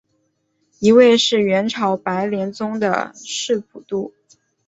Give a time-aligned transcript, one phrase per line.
[0.79, 4.15] 一位是元朝白莲宗的释普度。